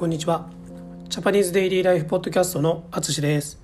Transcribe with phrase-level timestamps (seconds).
[0.00, 0.48] こんにちは。
[1.10, 3.60] ジャパニーズデイリーライフポッドキャストのあつしです。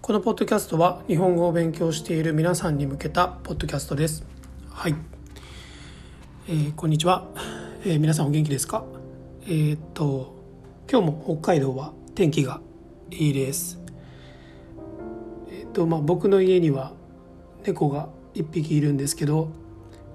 [0.00, 4.24] このポッドキャストは日本語を勉強している皆さんに向けたポッドキャストです。
[4.70, 4.94] はい、
[6.48, 7.28] えー、こんにちは、
[7.84, 8.82] えー、皆さんお元気ですか？
[9.42, 10.34] えー、っと
[10.90, 12.62] 今日も北海道は天気が
[13.10, 13.78] いいです。
[15.50, 16.94] えっとまあ僕の家には
[17.62, 19.50] 猫が1匹いるんですけど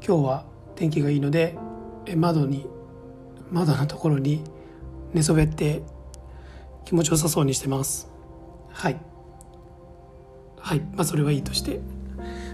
[0.04, 1.60] 今日は天気がいいので
[2.16, 2.66] 窓に
[3.52, 4.44] 窓のところに
[5.14, 5.82] 寝そべって
[6.86, 8.10] 気持ちよさそうにしてます。
[8.72, 8.98] はい。
[10.58, 10.80] はい。
[10.80, 11.80] まあそれはいいとして。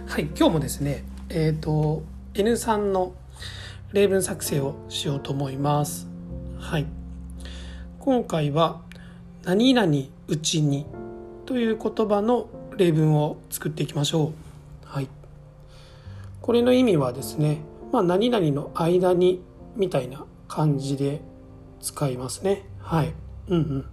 [0.08, 0.30] はい。
[0.38, 3.14] 今日もですねえっ、ー、と N3 の
[3.92, 6.08] 例文作成をしようと思います。
[6.60, 6.86] はい。
[8.00, 8.82] 今回は
[9.44, 9.92] 「何々
[10.28, 10.86] うちに」
[11.46, 12.48] という言葉の
[12.78, 14.32] 例文を作っていきましょう。
[14.86, 15.08] はい。
[16.42, 17.60] これの意味はですね、
[17.92, 19.42] まあ、何々の間に
[19.76, 21.22] みたいな感じで
[21.86, 22.64] 使いますね。
[22.80, 23.14] はい。
[23.50, 23.86] うんうん。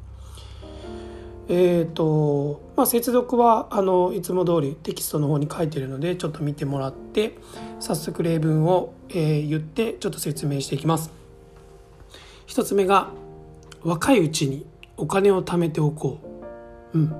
[1.48, 7.36] えっ、ー、とまあ接続はあのいつも通りテキストの方に書いてるのでちょっと見てもらって
[7.80, 11.10] 早速例文を、えー、言ってちょっと説明していきます。
[12.46, 13.10] 一つ目が
[13.82, 14.64] 若いうちに
[14.96, 16.18] お金を貯めておこ
[16.94, 16.98] う。
[16.98, 17.14] うん。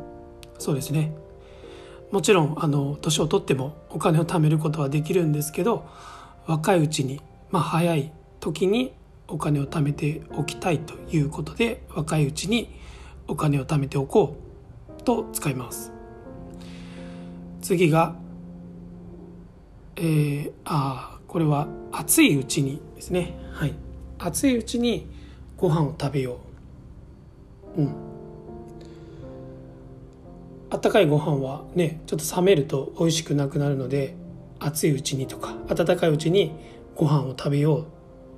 [0.59, 1.13] そうですね。
[2.11, 5.87] もちろんあの年を取ってもお金を貯めることはできるんですけど
[6.47, 8.95] 若いうちにまあ早い時に
[9.29, 12.75] お金を貯めておきたいということで若いうちに
[13.29, 14.37] お金を貯めておこ
[14.99, 15.93] うと使います。
[17.61, 18.17] 次が
[19.97, 23.39] えー、あこれは暑いうちにですね。
[23.53, 23.75] はい。
[24.19, 25.09] 暑いうちに
[25.57, 26.39] ご飯を食べよ
[27.77, 27.83] う。
[27.83, 27.95] うん。
[30.71, 34.17] あったかいご飯はねちょっと冷めると美味しくなくなるので
[34.59, 36.53] 暑いうちにとか温かいうちに
[36.97, 37.87] ご飯を食べよう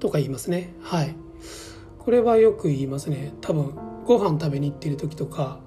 [0.04, 0.74] とか言いますね。
[0.82, 1.16] はい。
[1.98, 3.32] これはよく言いますね。
[3.40, 3.74] 多分
[4.04, 5.60] ご飯食べに行ってる時とか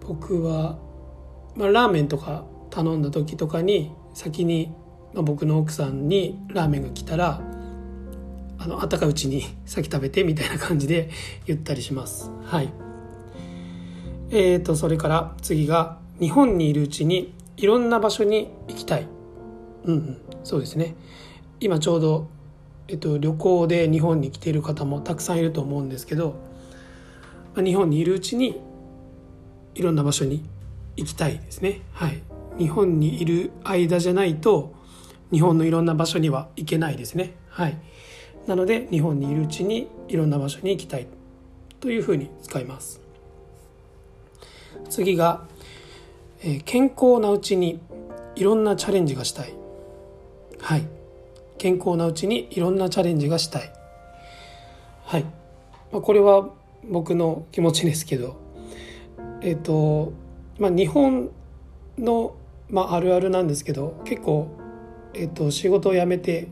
[0.00, 0.78] 僕は、
[1.54, 4.72] まあ、ラーメンとか頼んだ時とかに先に、
[5.12, 7.42] まあ、僕の奥さんにラーメンが来たら
[8.56, 11.10] あの温かいうちに 先食べてみたいな感じで
[11.44, 12.30] 言ったりします。
[12.44, 12.72] はい。
[14.30, 19.06] えーとそれから次が日本にいるうちにいろんな場所に行きたい。
[19.84, 20.96] うん、うん、そうですね。
[21.60, 22.33] 今ちょうど
[22.88, 26.34] えっと、旅行で日本に来ている方もたくさんいると思うんですけど、
[27.54, 28.60] まあ、日本にいるうちに
[29.74, 30.44] いろんな場所に
[30.96, 31.80] 行きたいですね。
[31.92, 32.22] はい、
[32.58, 34.74] 日本にいる間じゃないと
[35.32, 37.34] 日本のいろんな場所には行けないですね。
[37.48, 37.78] はい、
[38.46, 41.06] なので日本にいるうちにいろんな場所に行きたい
[41.80, 43.00] というふうに使います。
[44.90, 45.46] 次が、
[46.42, 47.80] えー、健康なうちに
[48.36, 49.54] いろんなチャレンジがしたい。
[50.60, 50.93] はい
[51.64, 53.72] 健康なうちにいろんなチャレンジがしたい。
[55.06, 55.24] はい、
[55.90, 56.50] まあ、これは
[56.90, 58.36] 僕の気持ちですけど。
[59.40, 60.12] えっ、ー、と
[60.58, 61.30] まあ日本
[61.96, 62.34] の、
[62.68, 64.48] まあ、あるあるなんですけど結構、
[65.14, 66.48] えーと、仕事を辞めて、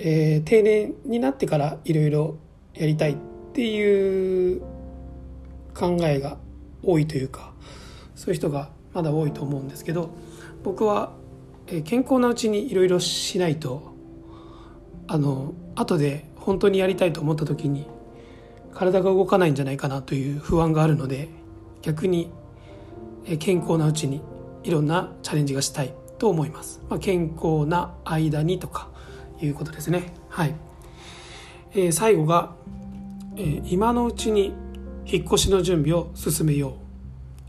[0.00, 2.36] えー、定年になってからいろいろ
[2.74, 3.16] やりたいっ
[3.52, 4.62] ていう
[5.76, 6.38] 考えが
[6.82, 7.52] 多いというか
[8.16, 10.10] そういう人がまだ多いと思うんですけど
[10.64, 11.12] 僕は
[11.84, 13.96] 健康なうちにいろいろしないと
[15.08, 17.86] あの後で本当にやりたいと思った時に
[18.72, 21.28] 体が動かないんじゃないかなという不安があるので
[21.82, 22.30] 逆に
[23.38, 24.22] 健康なうちに
[24.62, 28.88] いろんなチャレンジがしたいと思います、まあ、健康な間にとか
[29.40, 30.12] いうことですね。
[30.28, 30.54] はい、
[31.72, 32.54] えー、最後が、
[33.36, 34.52] えー、今のうちに
[35.06, 36.72] 引っ越しの準備を進めよう。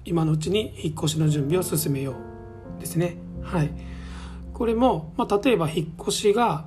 [0.06, 2.16] 今のうちに引っ越しの準備を進めよ
[2.78, 3.18] うですね。
[3.41, 3.72] はい。
[4.53, 6.66] これも、まあ、例えば引っ越しが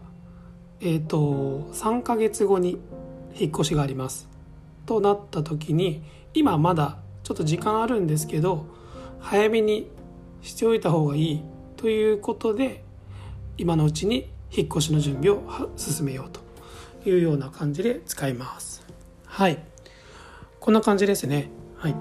[0.84, 2.78] えっ、ー、と3ヶ月後に
[3.38, 4.28] 引っ越しがあります。
[4.84, 6.02] となった時に
[6.34, 8.66] 今まだちょっと時間あるんですけど
[9.20, 9.88] 早めに
[10.42, 11.42] しておいた方がいい
[11.76, 12.82] ということで
[13.56, 15.42] 今のうちに引っ越しの準備を
[15.76, 18.84] 進めようというような感じで使います。
[19.24, 19.62] はい。
[20.58, 21.48] こんな感じですね。
[21.76, 21.94] はい。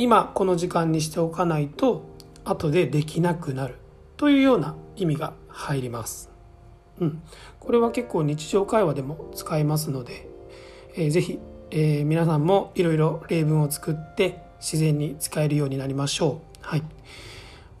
[0.00, 2.06] 今この時間にしておかないと
[2.44, 3.76] 後でできなくなる
[4.16, 6.31] というような意味が入ります。
[7.00, 7.22] うん、
[7.58, 10.28] これは結構日常会話でも使えますので、
[10.94, 11.38] えー、ぜひ、
[11.70, 16.58] えー、皆さんもいろいろ例文を作って自然に使えるようになりましょう。
[16.60, 16.82] はい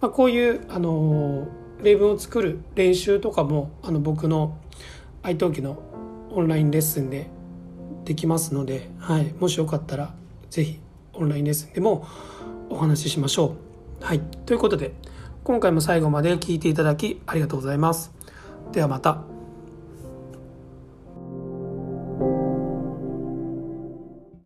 [0.00, 4.58] まあ、こういう、あのー、例文を作る練習とかもあの僕の
[5.22, 5.80] iTalki の
[6.30, 7.30] オンラインレッスンで
[8.04, 10.14] できますので、はい、もしよかったら
[10.50, 10.80] ぜひ
[11.12, 12.06] オンラインレッスンでも
[12.68, 13.54] お話ししましょ
[14.00, 14.04] う。
[14.04, 14.92] はい、ということで
[15.44, 18.21] 今回も最後まで聞いていただきありがとうございます。
[18.70, 19.31] ではまた。